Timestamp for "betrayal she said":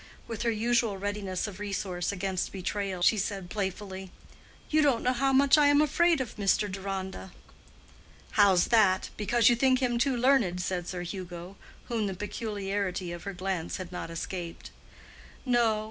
2.51-3.51